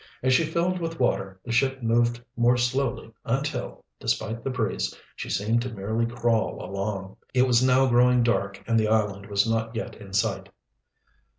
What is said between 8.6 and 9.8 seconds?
and the island was not